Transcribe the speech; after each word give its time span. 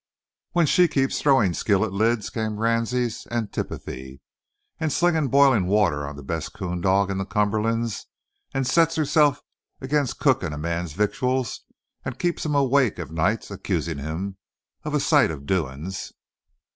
"When 0.53 0.65
she 0.65 0.87
keeps 0.87 1.19
a 1.19 1.21
throwin' 1.21 1.53
skillet 1.53 1.93
lids," 1.93 2.31
came 2.31 2.59
Ransie's 2.59 3.27
antiphony, 3.27 4.19
"and 4.79 4.91
slings 4.91 5.29
b'ilin' 5.29 5.67
water 5.67 6.07
on 6.07 6.15
the 6.15 6.23
best 6.23 6.53
coon 6.53 6.81
dog 6.81 7.11
in 7.11 7.19
the 7.19 7.23
Cumberlands, 7.27 8.07
and 8.51 8.65
sets 8.65 8.95
herself 8.95 9.41
agin' 9.79 10.07
cookin' 10.19 10.53
a 10.53 10.57
man's 10.57 10.93
victuals, 10.93 11.61
and 12.03 12.17
keeps 12.17 12.43
him 12.43 12.55
awake 12.55 12.97
o' 12.99 13.03
nights 13.03 13.51
accusin' 13.51 13.99
him 13.99 14.37
of 14.83 14.95
a 14.95 14.99
sight 14.99 15.29
of 15.29 15.45
doin's!" 15.45 16.11